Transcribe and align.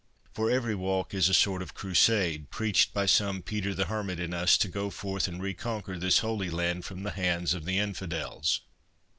For 0.33 0.49
every 0.49 0.73
walk 0.73 1.13
is 1.13 1.29
a 1.29 1.33
sort 1.35 1.61
of 1.61 1.75
crusade, 1.75 2.49
preached 2.49 2.91
by 2.91 3.05
some 3.05 3.43
Peter 3.43 3.75
the 3.75 3.85
Hermit 3.85 4.19
in 4.19 4.33
us, 4.33 4.57
to 4.57 4.67
go 4.67 4.89
forth 4.89 5.27
and 5.27 5.39
reconquer 5.39 5.99
this 5.99 6.17
Holy 6.25 6.49
Land 6.49 6.85
from 6.85 7.03
the. 7.03 7.11
hands 7.11 7.53
of 7.53 7.65
the 7.65 7.77
Infidels." 7.77 8.61